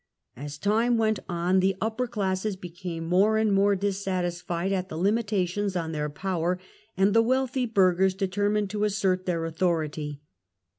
As 0.35 0.57
time 0.57 0.97
went 0.97 1.19
on 1.29 1.59
the 1.59 1.75
upper 1.79 2.07
classes 2.07 2.55
became 2.55 3.05
more 3.05 3.37
and 3.37 3.53
more 3.53 3.75
dissatisfied 3.75 4.71
at 4.73 4.89
the 4.89 4.97
limitations 4.97 5.75
on 5.75 5.91
their 5.91 6.09
power, 6.09 6.59
and 6.97 7.13
the 7.13 7.21
wealthy 7.21 7.67
burghers 7.67 8.15
determined 8.15 8.71
to 8.71 8.83
assert 8.83 9.27
their 9.27 9.45
authority. 9.45 10.19